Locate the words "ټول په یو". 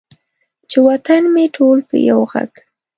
1.55-2.21